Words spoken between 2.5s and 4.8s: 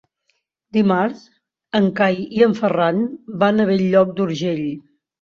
Ferran van a Bell-lloc d'Urgell.